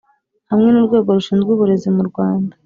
Hamwe 0.51 0.69
n’Urwego 0.71 1.09
rushinzwe 1.17 1.49
uburezi 1.53 1.89
mu 1.95 2.03
Rwanda 2.09 2.53